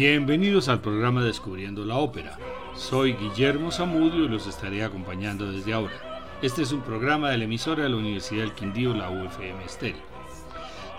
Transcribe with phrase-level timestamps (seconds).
[0.00, 2.38] Bienvenidos al programa Descubriendo la Ópera.
[2.74, 6.38] Soy Guillermo Zamudio y los estaré acompañando desde ahora.
[6.40, 10.00] Este es un programa de la emisora de la Universidad del Quindío, la UFM Estéreo.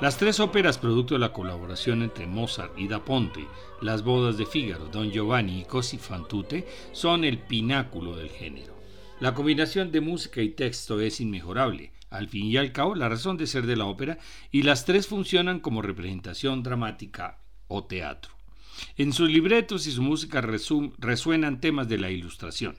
[0.01, 3.47] Las tres óperas producto de la colaboración entre Mozart y Da Ponte,
[3.81, 8.75] Las bodas de Fígaro, Don Giovanni y Cosi fan tutte, son el pináculo del género.
[9.19, 13.35] La combinación de música y texto es inmejorable, al fin y al cabo la razón
[13.35, 14.19] de ser de la ópera,
[14.51, 18.40] y las tres funcionan como representación dramática o teatro.
[18.97, 22.77] En sus libretos y su música resuenan temas de la ilustración.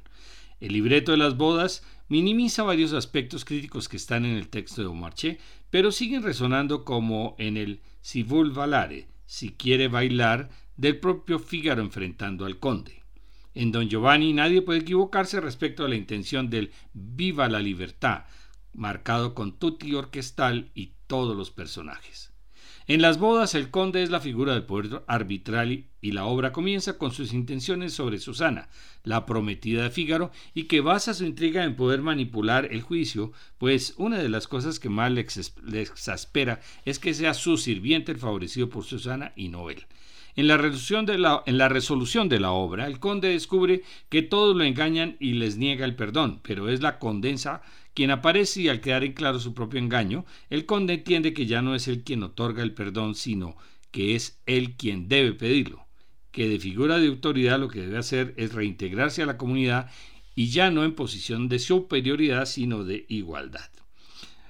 [0.60, 4.88] El libreto de las bodas minimiza varios aspectos críticos que están en el texto de
[4.88, 5.38] Beaumarchais,
[5.70, 11.82] pero siguen resonando como en el Si vuol valare, si quiere bailar, del propio Fígaro
[11.82, 13.02] enfrentando al conde.
[13.54, 18.24] En Don Giovanni nadie puede equivocarse respecto a la intención del Viva la libertad,
[18.72, 22.31] marcado con tutti orquestal y todos los personajes.
[22.92, 26.98] En las bodas el conde es la figura del poder arbitral y la obra comienza
[26.98, 28.68] con sus intenciones sobre Susana,
[29.02, 33.94] la prometida de Fígaro, y que basa su intriga en poder manipular el juicio, pues
[33.96, 35.22] una de las cosas que más le,
[35.80, 39.86] exaspera es que sea su sirviente el favorecido por Susana y no él.
[40.36, 44.20] En la, resolución de la, en la resolución de la obra, el conde descubre que
[44.20, 47.62] todos lo engañan y les niega el perdón, pero es la condensa
[47.94, 51.62] quien aparece y al quedar en claro su propio engaño, el conde entiende que ya
[51.62, 53.56] no es él quien otorga el perdón, sino
[53.90, 55.86] que es él quien debe pedirlo,
[56.30, 59.90] que de figura de autoridad lo que debe hacer es reintegrarse a la comunidad
[60.34, 63.68] y ya no en posición de superioridad, sino de igualdad.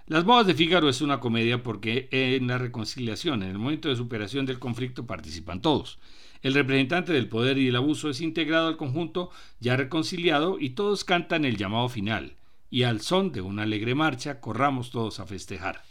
[0.06, 3.96] Las bodas de Fígaro es una comedia porque en la reconciliación, en el momento de
[3.96, 5.98] superación del conflicto, participan todos.
[6.42, 11.04] El representante del poder y el abuso es integrado al conjunto ya reconciliado y todos
[11.04, 12.36] cantan el llamado final
[12.72, 15.83] y al son de una alegre marcha corramos todos a festejar.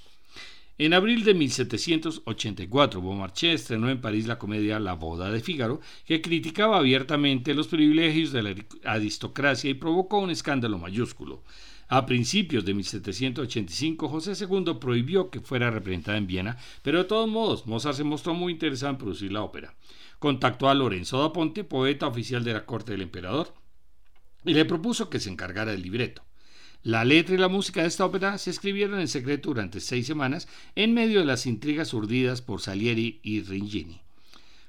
[0.79, 6.23] En abril de 1784, Beaumarchais estrenó en París la comedia La boda de Fígaro, que
[6.23, 11.43] criticaba abiertamente los privilegios de la aristocracia y provocó un escándalo mayúsculo.
[11.87, 17.29] A principios de 1785, José II prohibió que fuera representada en Viena, pero de todos
[17.29, 19.75] modos, Mozart se mostró muy interesado en producir la ópera.
[20.17, 23.53] Contactó a Lorenzo da Ponte, poeta oficial de la corte del emperador,
[24.43, 26.23] y le propuso que se encargara del libreto.
[26.83, 30.47] La letra y la música de esta ópera se escribieron en secreto durante seis semanas
[30.73, 34.01] en medio de las intrigas urdidas por Salieri y Ringini.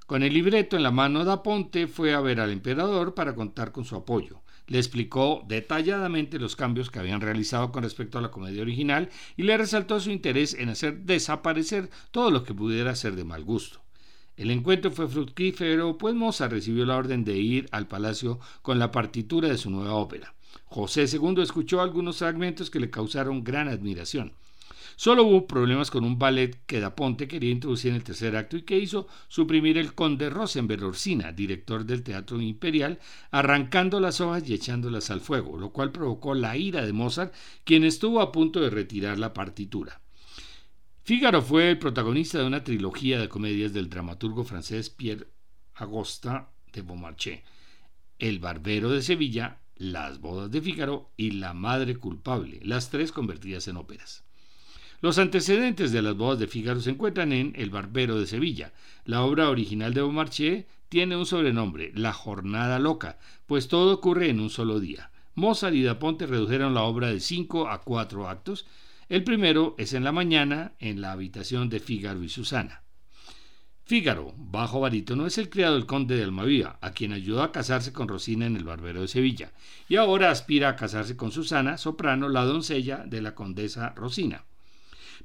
[0.07, 3.73] Con el libreto en la mano, Da Ponte fue a ver al emperador para contar
[3.73, 4.43] con su apoyo.
[4.67, 9.09] Le explicó detalladamente los cambios que habían realizado con respecto a la comedia original
[9.39, 13.43] y le resaltó su interés en hacer desaparecer todo lo que pudiera ser de mal
[13.43, 13.81] gusto.
[14.37, 18.91] El encuentro fue fructífero, pues Mozart recibió la orden de ir al palacio con la
[18.91, 20.35] partitura de su nueva ópera.
[20.65, 24.33] José II escuchó algunos fragmentos que le causaron gran admiración.
[24.97, 28.57] Solo hubo problemas con un ballet que Da Ponte quería introducir en el tercer acto
[28.57, 32.99] y que hizo suprimir el conde Rosenberg Orsina, director del Teatro Imperial,
[33.31, 37.35] arrancando las hojas y echándolas al fuego, lo cual provocó la ira de Mozart,
[37.65, 40.01] quien estuvo a punto de retirar la partitura.
[41.05, 45.27] Fígaro fue el protagonista de una trilogía de comedias del dramaturgo francés Pierre
[45.75, 47.41] Agosta de Beaumarchais,
[48.19, 53.69] El Barbero de Sevilla, las bodas de Fígaro y La madre culpable, las tres convertidas
[53.69, 54.25] en óperas.
[55.01, 58.73] Los antecedentes de las bodas de Fígaro se encuentran en El barbero de Sevilla.
[59.05, 64.39] La obra original de Beaumarchais tiene un sobrenombre, La jornada loca, pues todo ocurre en
[64.39, 65.11] un solo día.
[65.35, 68.67] Mozart y Da Ponte redujeron la obra de cinco a cuatro actos.
[69.09, 72.82] El primero es en la mañana, en la habitación de Fígaro y Susana.
[73.85, 77.93] Fígaro, bajo barítono, es el criado del conde de Almaviva, a quien ayudó a casarse
[77.93, 79.53] con Rosina en el Barbero de Sevilla,
[79.89, 84.45] y ahora aspira a casarse con Susana, soprano, la doncella de la condesa Rosina.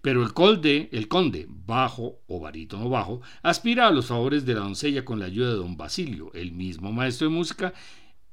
[0.02, 4.62] Pero el conde, el conde, bajo o barítono bajo, aspira a los favores de la
[4.62, 7.74] doncella con la ayuda de don Basilio, el mismo maestro de música,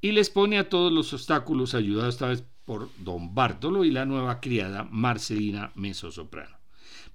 [0.00, 4.06] y les pone a todos los obstáculos, ayudado esta vez por don Bartolo y la
[4.06, 6.63] nueva criada Marcelina soprano.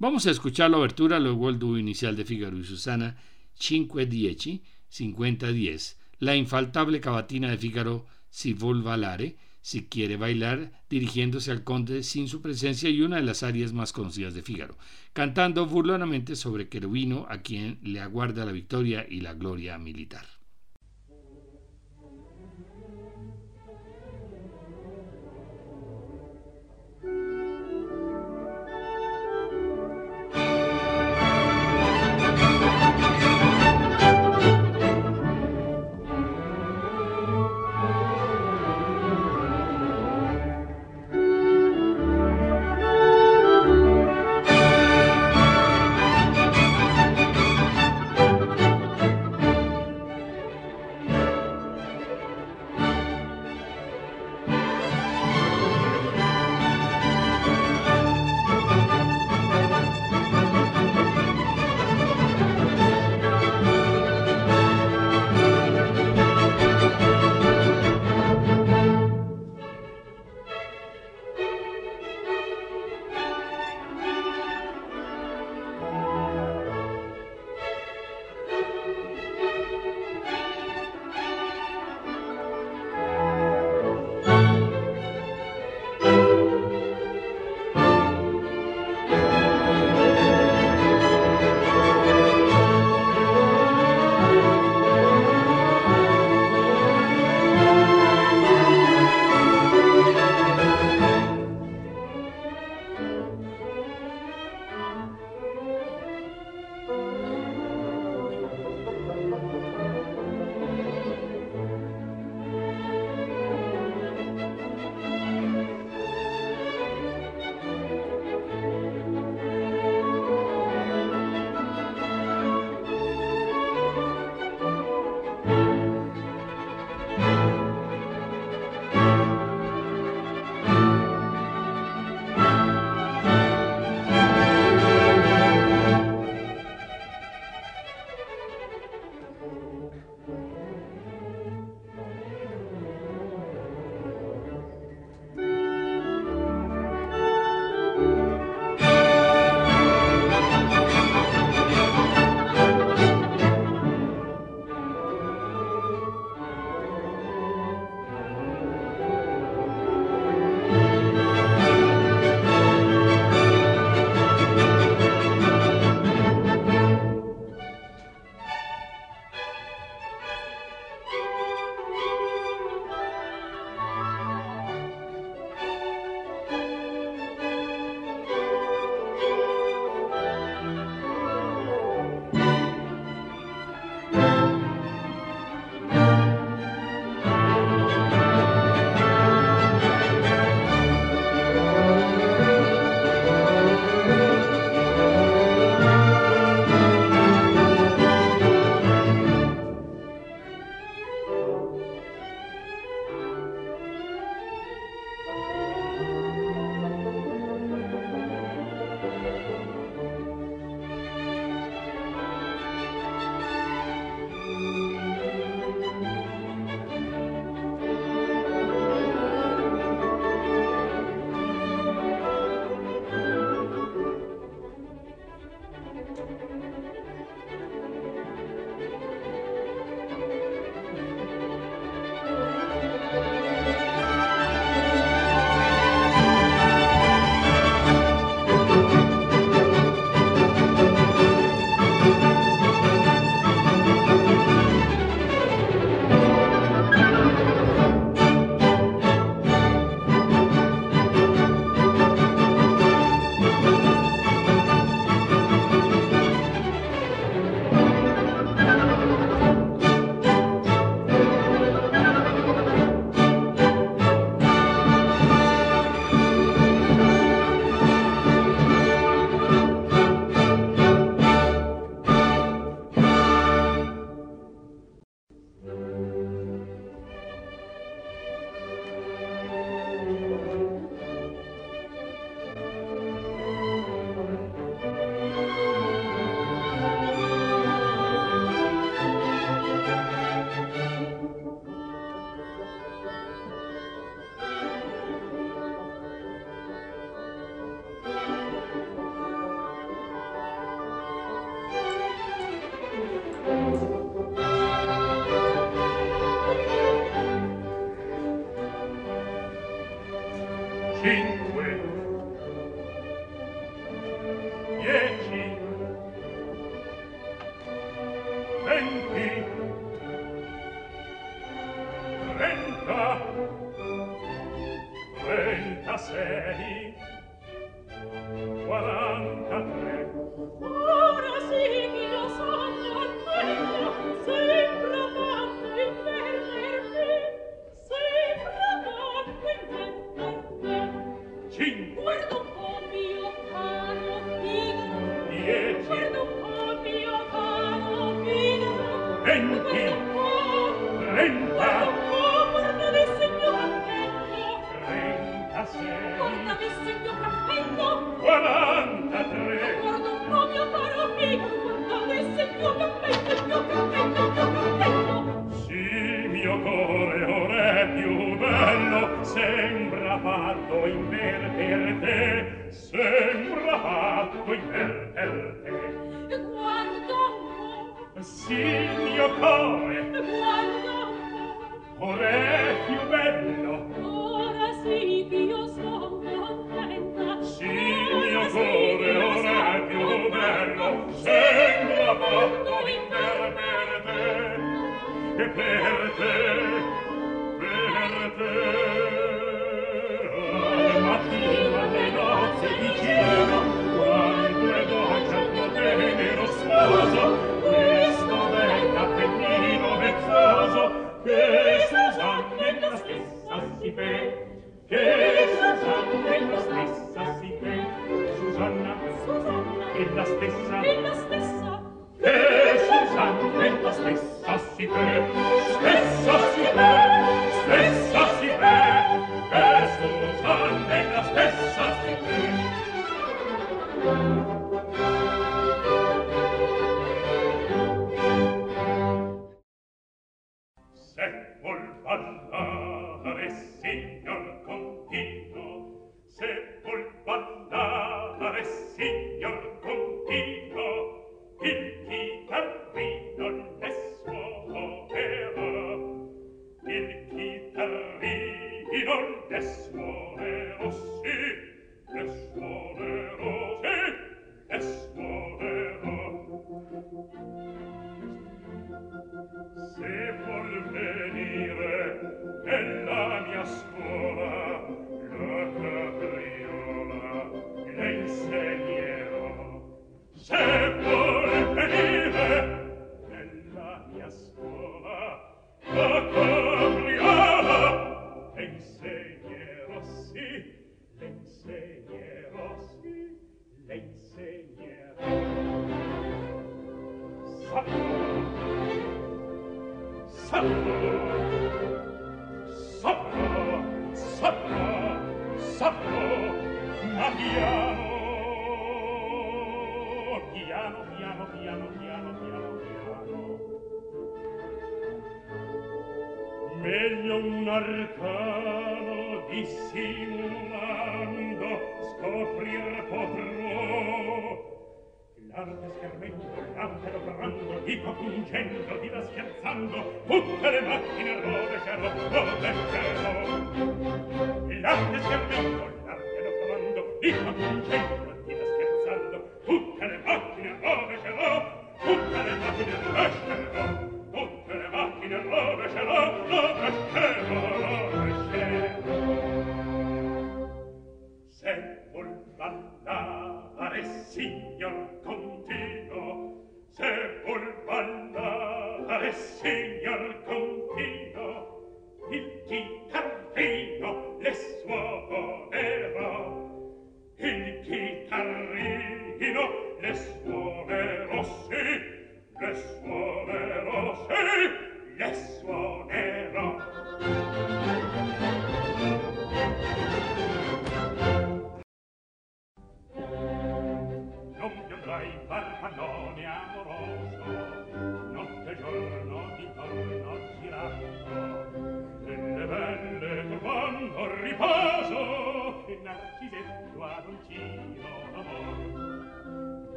[0.00, 3.16] Vamos a escuchar la obertura, luego el dúo inicial de Figaro y Susana,
[3.54, 4.62] Cinque Dieci,
[4.92, 12.04] 50-10, la infaltable cavatina de Figaro, Si vuol valare, si quiere bailar, dirigiéndose al conde
[12.04, 14.78] sin su presencia y una de las arias más conocidas de Fígaro,
[15.12, 20.37] cantando burlonamente sobre Querubino, a quien le aguarda la victoria y la gloria militar.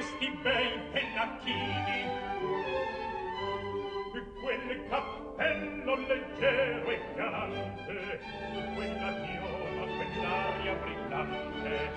[0.00, 2.00] questi bei pennacchini.
[4.14, 8.20] E quel cappello leggero e galante
[8.74, 11.90] quella chiola quell'aria brillante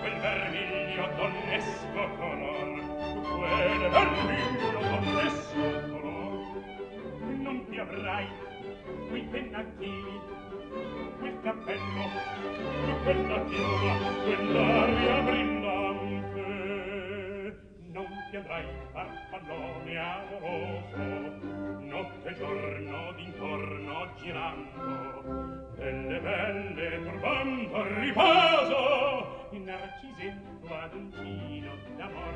[0.00, 2.68] quel vermiglio donnesco color
[3.36, 6.64] quel vermiglio donnesco color.
[7.36, 8.28] Non ti avrai
[9.08, 10.20] quei pennacchini
[11.18, 12.04] quel cappello
[13.04, 13.94] quella chiola
[14.24, 15.61] quell'aria brillante
[18.32, 20.96] ti andrai farfallone amoroso
[21.80, 31.76] notte e giorno d'intorno girando delle belle turbando il riposo in narcisetto ad un uncino
[31.98, 32.34] d'amor.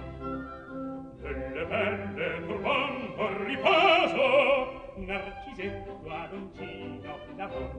[1.23, 7.71] Delle belle turbando il riposo narcisetto ad uncino d'amor.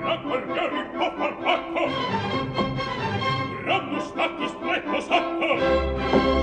[0.00, 3.17] La guardia ricco farfacco
[3.68, 5.48] ranno statis stretto sotto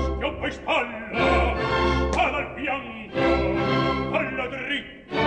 [0.04, 1.56] schioppa in spalla
[2.12, 3.24] spada al fianco
[4.10, 5.26] palla dritta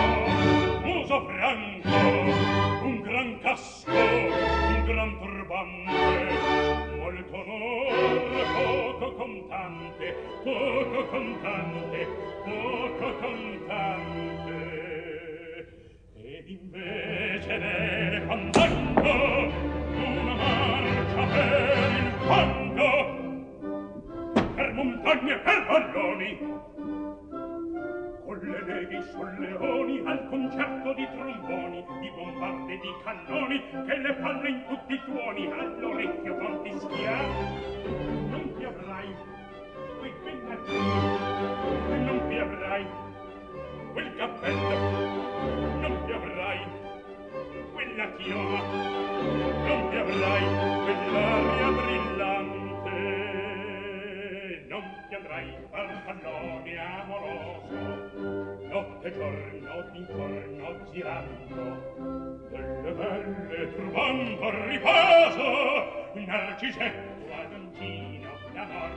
[0.86, 1.98] muso franco
[2.88, 12.08] un gran casco un gran turbante molto onore poco contante poco contante
[12.46, 14.58] poco contante.
[16.16, 19.12] Ed invece dell'elefantacco
[19.92, 21.69] una marcia per
[22.30, 22.92] fango
[24.56, 26.32] per montagne per valloni.
[28.24, 34.14] Con le nevi sul leoni al concerto di tromboni di bombarde di cannoni che le
[34.22, 37.18] fanno in tutti i tuoni all'orecchio non schia
[38.30, 39.16] non ti avrai
[39.98, 40.78] quei pennacchi
[42.06, 42.86] non ti avrai
[43.94, 44.78] quel cappello.
[45.80, 46.60] Non ti avrai
[47.74, 48.60] quella chioma
[49.68, 50.44] non ti avrai
[50.84, 51.99] quell'aria brillante.
[55.10, 58.08] ti andrai al pallone amoroso.
[58.68, 68.92] Notte e giorno d'intorno girando delle belle trovando al riposo un narcisetto ad angino d'amor.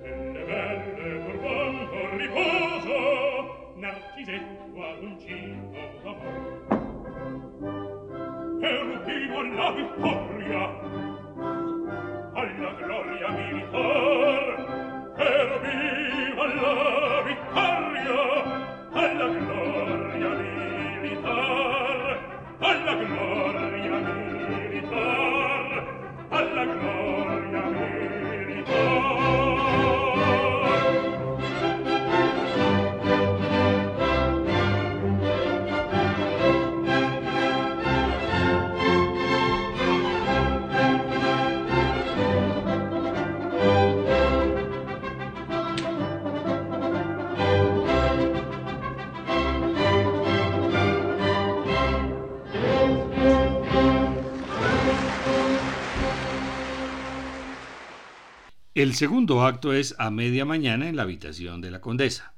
[0.00, 6.38] Delle belle trovando al riposo narcisetto ad angino d'amor.
[8.62, 10.62] E rubino alla vittoria
[12.34, 14.53] alla gloria militar
[15.24, 18.20] per viva alla vittoria,
[18.92, 20.30] alla gloria
[21.00, 22.18] militar,
[22.58, 23.96] alla gloria
[24.60, 25.68] militar,
[26.28, 27.13] alla gloria
[58.74, 62.34] El segundo acto es a media mañana en la habitación de la condesa.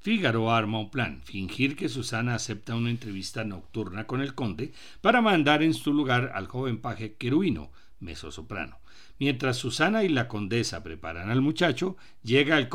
[0.00, 5.22] Fígaro arma un plan, fingir que Susana acepta una entrevista nocturna con el conde para
[5.22, 7.70] mandar en su lugar al joven paje queruino,
[8.00, 8.80] mezzosoprano.
[9.20, 12.68] Mientras Susana y la condesa preparan al muchacho, llega el,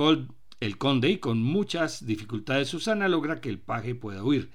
[0.62, 4.52] el conde y con muchas dificultades Susana logra que el paje pueda huir.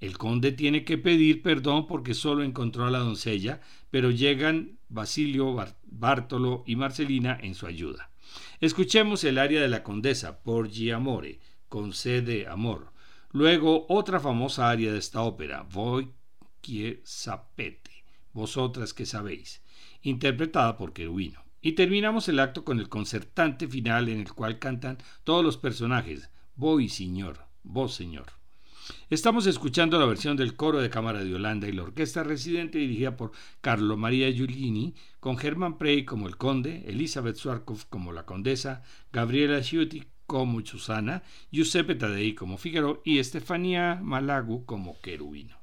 [0.00, 5.56] El conde tiene que pedir perdón porque solo encontró a la doncella, pero llegan Basilio,
[5.84, 8.10] Bartolo y Marcelina en su ayuda.
[8.60, 11.92] Escuchemos el aria de la condesa, Porgi Amore, con
[12.48, 12.92] amor.
[13.32, 16.12] Luego otra famosa aria de esta ópera, Voi
[16.60, 19.62] que sapete, vosotras que sabéis,
[20.02, 21.44] interpretada por Querubino.
[21.62, 26.30] Y terminamos el acto con el concertante final en el cual cantan todos los personajes,
[26.56, 28.39] Voy, señor, vos, señor.
[29.08, 33.16] Estamos escuchando la versión del coro de cámara de Holanda y la orquesta residente dirigida
[33.16, 38.82] por Carlo María Giulini, con Germán Prey como el conde, Elizabeth Swarkov como la condesa,
[39.12, 45.59] Gabriela Sciuti como Susana, Giuseppe Tadei como Figaro y Estefanía Malagu como querubino.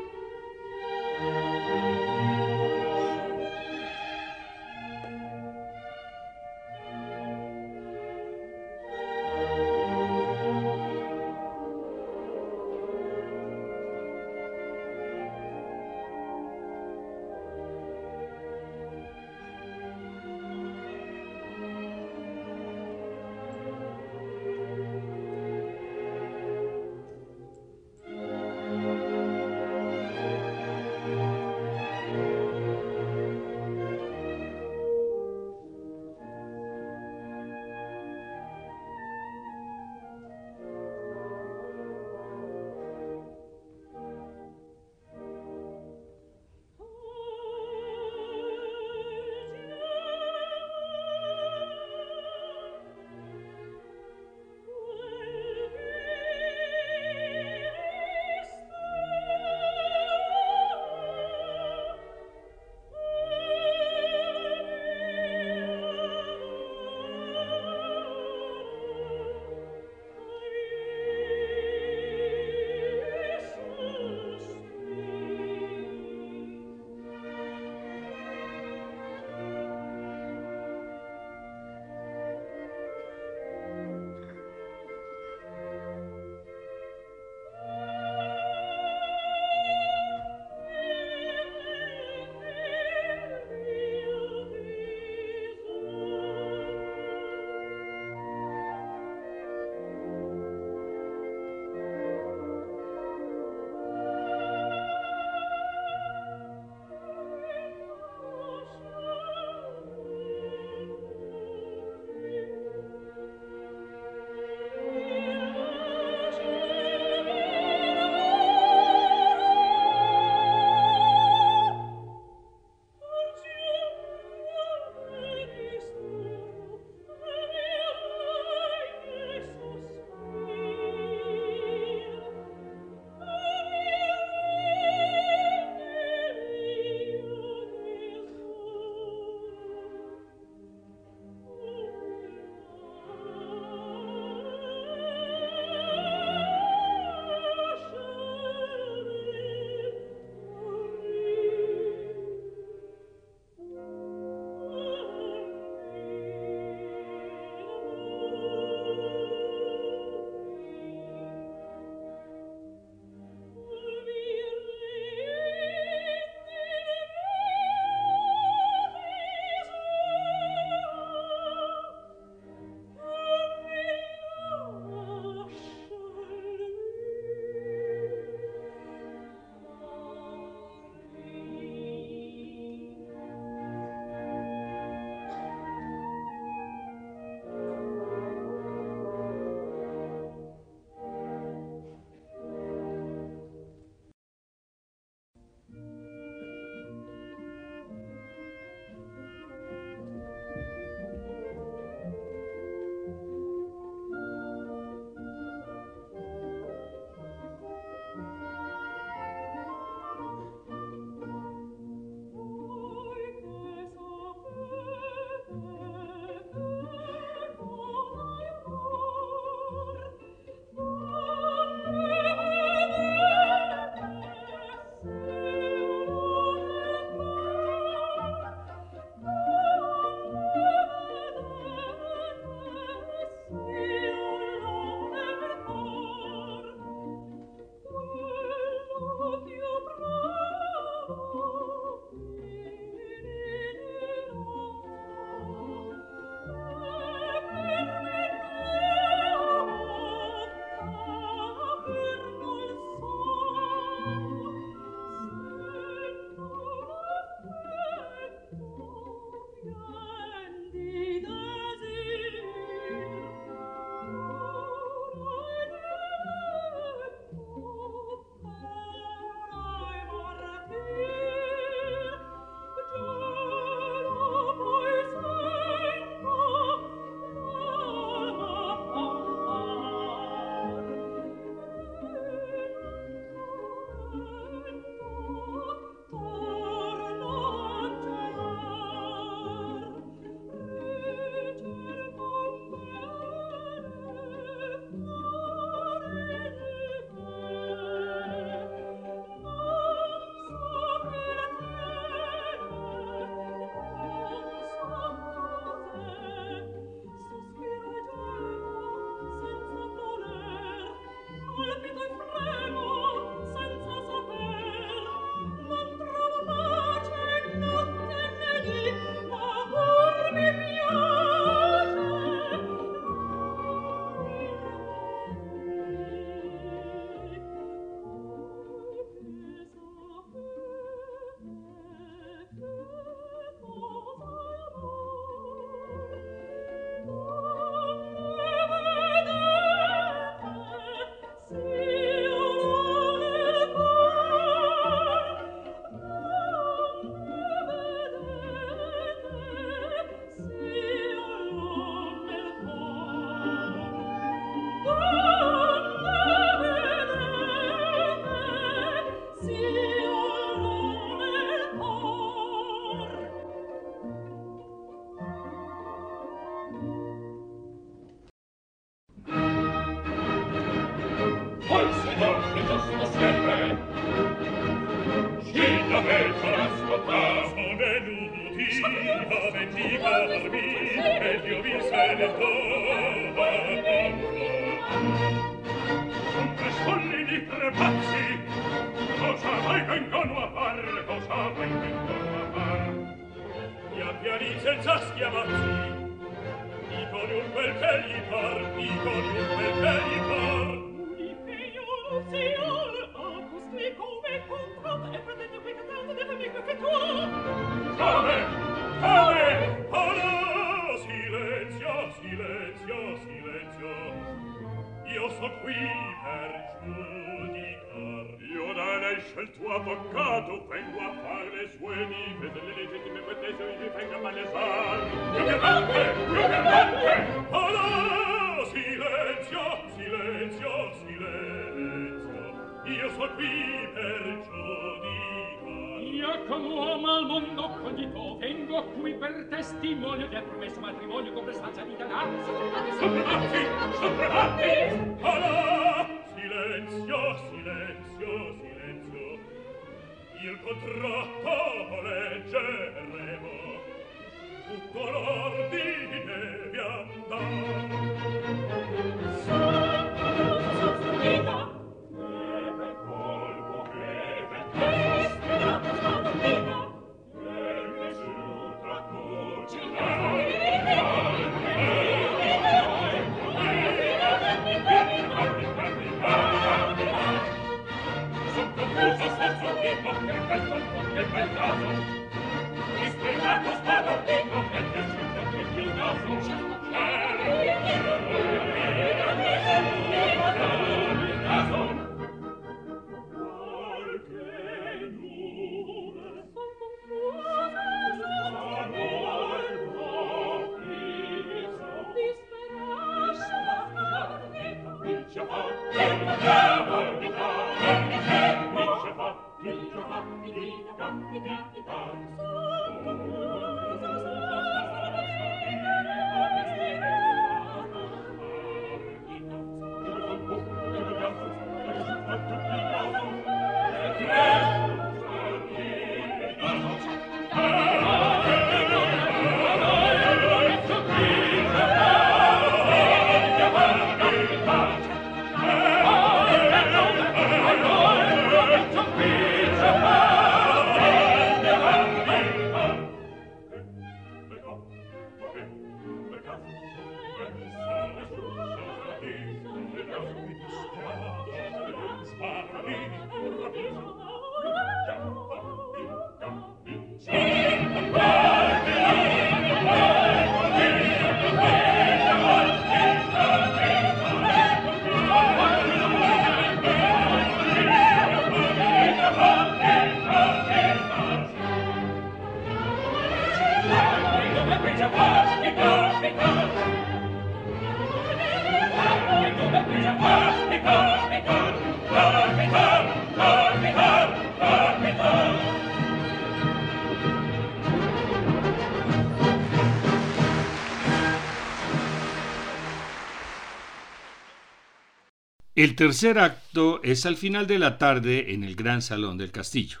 [595.78, 600.00] El tercer acto es al final de la tarde en el gran salón del castillo.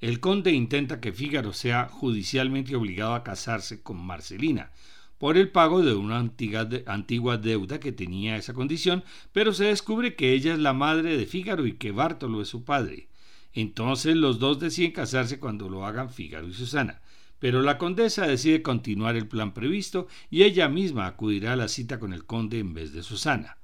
[0.00, 4.70] El conde intenta que Fígaro sea judicialmente obligado a casarse con Marcelina
[5.18, 10.32] por el pago de una antigua, deuda que tenía esa condición, pero se descubre que
[10.32, 13.08] ella es la madre de Fígaro y que Bártolo es su padre.
[13.52, 17.02] Entonces los dos deciden casarse cuando lo hagan Fígaro y Susana.
[17.38, 21.98] Pero la condesa decide continuar el plan previsto y ella misma acudirá a la cita
[21.98, 23.57] con el conde en vez de Susana.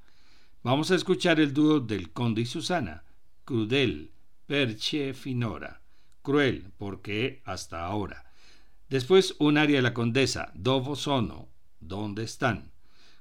[0.65, 3.05] Vamos a escuchar el dúo del conde y Susana,
[3.45, 4.13] Crudel,
[4.47, 5.83] Perche Finora,
[6.23, 8.33] cruel, porque hasta ahora.
[8.89, 11.51] Después un aria de la condesa, Dovo Sono,
[11.81, 12.73] ¿dónde están?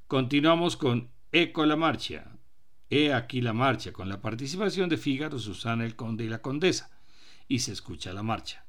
[0.07, 2.31] Continuamos con Eco la marcha,
[2.89, 6.91] He aquí la marcha, con la participación de Fígaro, Susana, el conde y la condesa,
[7.49, 8.65] y se escucha la marcha.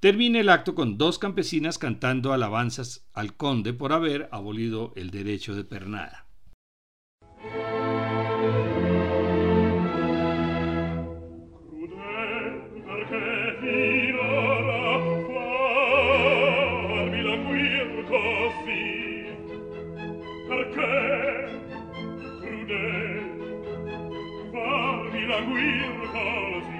[0.00, 5.54] Termina el acto con dos campesinas cantando alabanzas al conde por haber abolido el derecho
[5.54, 6.26] de pernada.
[25.44, 26.75] We'll cause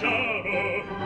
[0.00, 1.05] giaro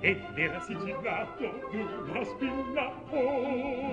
[0.00, 3.89] ed era sigillato d'una spina oh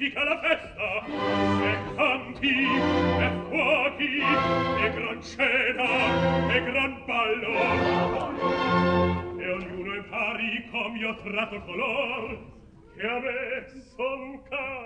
[0.00, 1.04] magnifica la festa.
[1.62, 2.64] E canti
[3.18, 5.88] e fuochi e gran cena
[6.48, 7.52] e gran ballo.
[9.38, 12.38] E ognuno è impari com'io tratto color
[12.96, 13.66] che a me
[14.48, 14.79] caro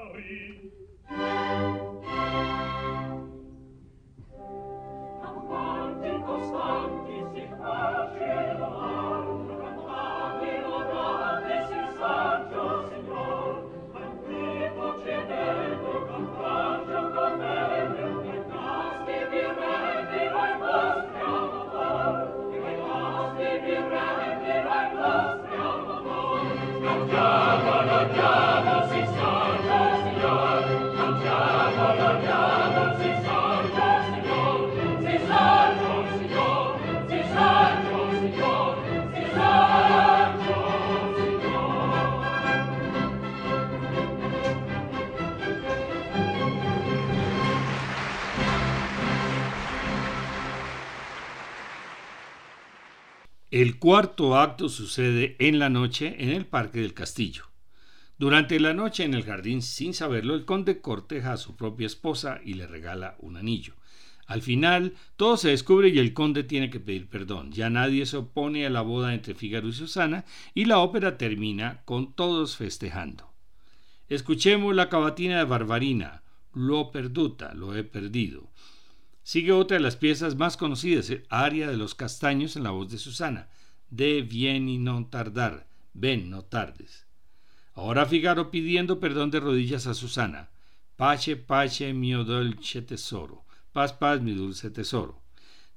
[53.65, 57.47] El cuarto acto sucede en la noche en el parque del castillo.
[58.19, 62.41] Durante la noche en el jardín, sin saberlo, el conde corteja a su propia esposa
[62.45, 63.73] y le regala un anillo.
[64.27, 67.53] Al final, todo se descubre y el conde tiene que pedir perdón.
[67.53, 71.81] Ya nadie se opone a la boda entre Fígaro y Susana y la ópera termina
[71.87, 73.33] con todos festejando.
[74.11, 78.51] Escuchemos la cavatina de Barbarina, Lo perduta, lo he perdido.
[79.23, 82.99] Sigue otra de las piezas más conocidas, Aria de los Castaños en la voz de
[82.99, 83.49] Susana,
[83.95, 85.55] de Vieni non tardar,
[85.95, 87.07] ven, no tardes.
[87.79, 90.51] Ahora Figaro pidiendo perdón de rodillas a Susana,
[90.97, 95.23] Pace, pace, mio dolce tesoro, paz, paz, mi dulce tesoro.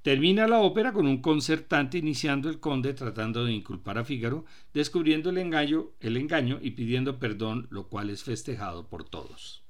[0.01, 5.32] Termina la ópera con un concertante iniciando el conde tratando de inculpar a Fígaro, descubriendo
[5.32, 9.66] el engaño, el engaño y pidiendo perdón, lo cual es festejado por todos.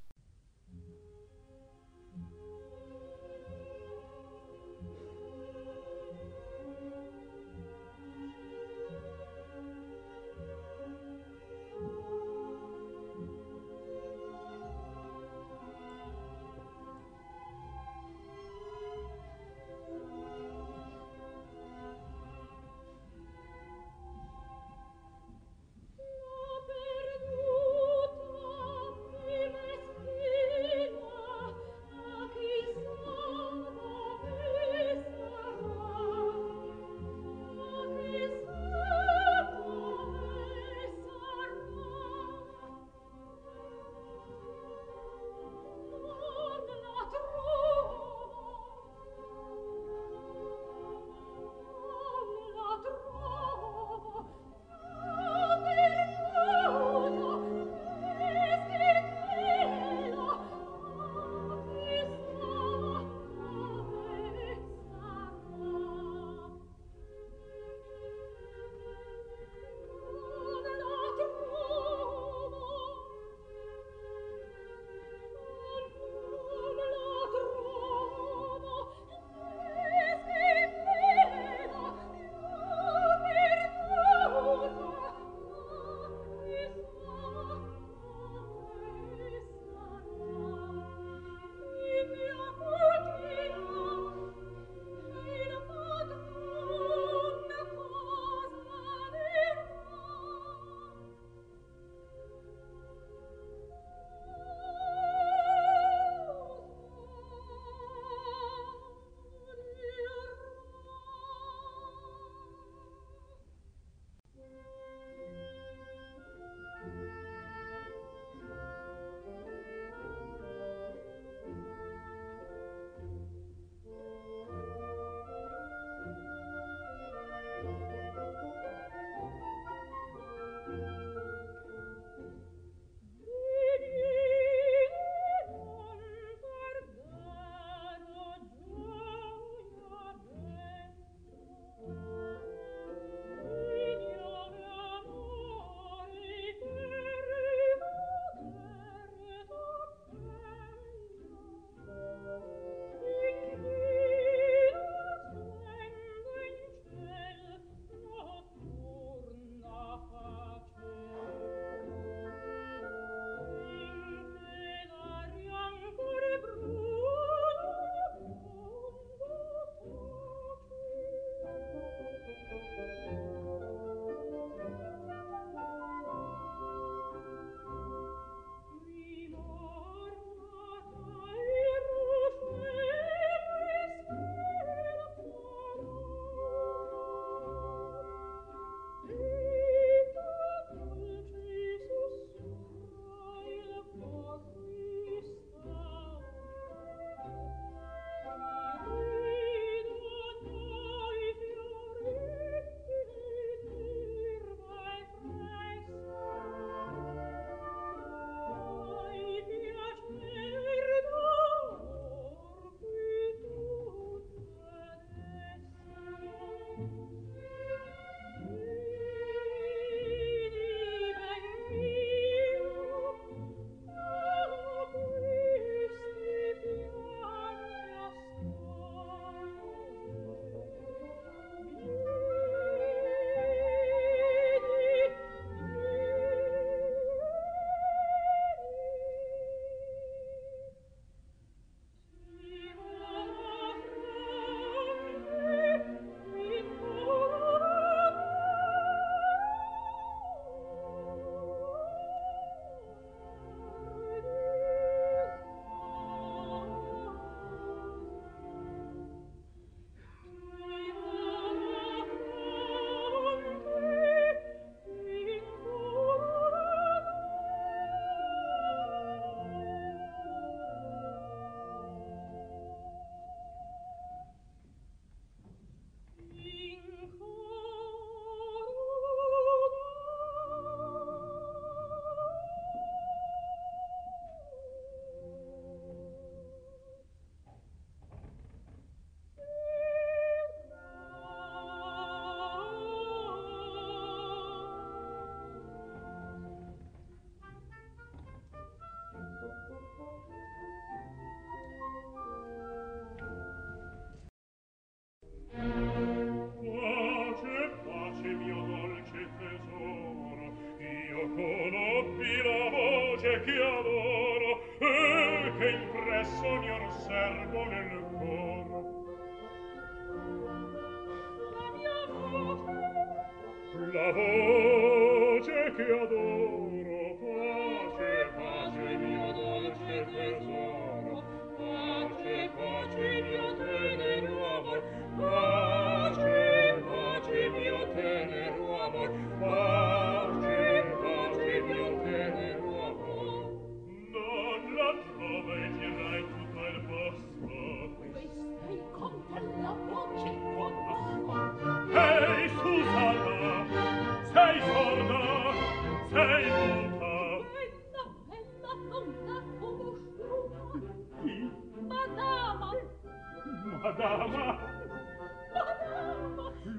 [363.87, 364.59] Madama!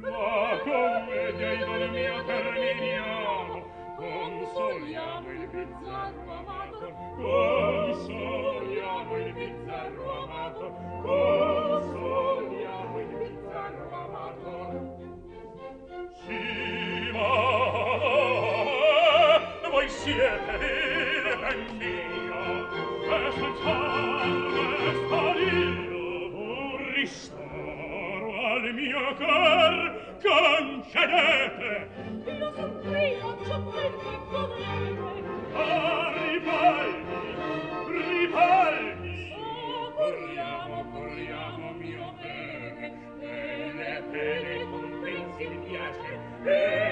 [0.02, 3.64] La commedia idol terminiamo,
[3.96, 14.98] consoliamo il bizzarro amato, consoliamo il bizzarro amato, consoliamo il bizzarro amato.
[16.26, 17.20] Sì, ma
[19.70, 22.68] voi siete il ben mio,
[23.08, 23.87] e senza
[29.18, 29.76] cor
[30.22, 31.88] concedete!
[32.38, 36.12] Lo soffrio ciò quel che potete ah
[37.86, 42.86] ripalmi oh corriamo corriamo mio bene
[43.18, 46.12] bene bene compensi il piace
[46.44, 46.87] e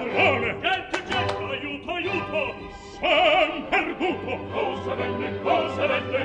[0.00, 0.56] padrone!
[0.60, 2.42] Gente, gente, aiuto, aiuto!
[2.98, 4.32] Son perduto!
[4.52, 6.22] Cosa venne, cosa venne?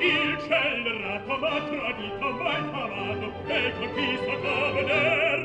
[0.00, 5.40] Il scellerato m'ha tradito, m'ha infamato, e colpista a veder!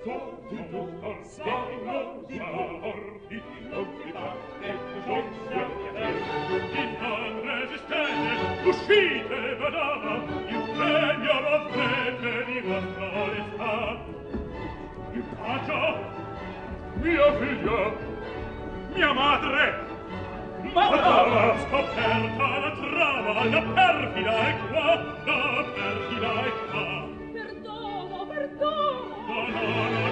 [0.00, 0.16] Sto
[0.48, 4.72] di tor, stanno di tor, di tor, di tor, e
[5.04, 6.12] giunzia di tor.
[6.78, 8.32] In non resistete,
[8.68, 10.12] uscite, madama,
[10.48, 13.76] il premio l'avrete di vostra onestà.
[15.12, 16.26] Il bacio
[17.02, 17.92] mia figlia,
[18.94, 19.86] mia madre,
[20.74, 21.56] Matala!
[21.60, 24.94] Scoperta la trama, la perfida è qua,
[25.24, 27.08] la perfida è qua.
[27.32, 29.16] Perdono, perdono!
[29.28, 30.07] No, no, no,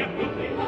[0.00, 0.56] Yeah.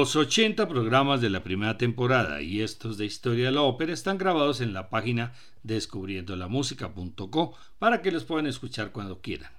[0.00, 4.16] Los 80 programas de la primera temporada y estos de Historia de la Ópera están
[4.16, 9.52] grabados en la página descubriendolamusica.co para que los puedan escuchar cuando quieran.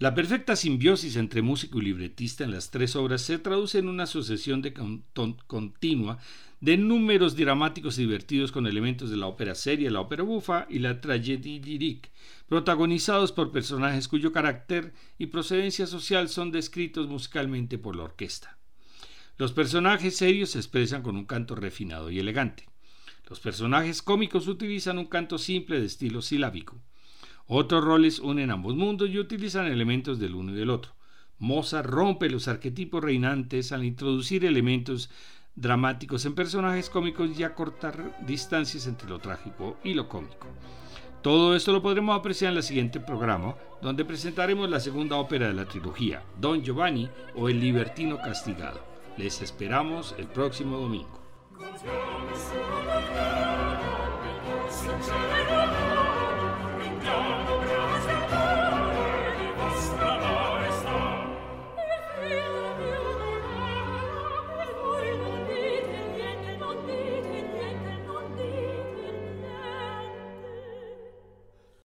[0.00, 4.06] La perfecta simbiosis entre músico y libretista en las tres obras se traduce en una
[4.06, 4.74] sucesión de
[5.46, 6.18] continua
[6.60, 10.80] de números dramáticos y divertidos con elementos de la ópera seria, la ópera bufa y
[10.80, 12.10] la tragédie lyrique,
[12.48, 18.55] protagonizados por personajes cuyo carácter y procedencia social son descritos musicalmente por la orquesta.
[19.38, 22.66] Los personajes serios se expresan con un canto refinado y elegante.
[23.28, 26.80] Los personajes cómicos utilizan un canto simple de estilo silábico.
[27.46, 30.92] Otros roles unen ambos mundos y utilizan elementos del uno y del otro.
[31.38, 35.10] Mozart rompe los arquetipos reinantes al introducir elementos
[35.54, 40.46] dramáticos en personajes cómicos y acortar distancias entre lo trágico y lo cómico.
[41.20, 45.54] Todo esto lo podremos apreciar en el siguiente programa, donde presentaremos la segunda ópera de
[45.54, 48.95] la trilogía, Don Giovanni o El Libertino Castigado.
[49.16, 51.18] Les esperamos el próximo domingo.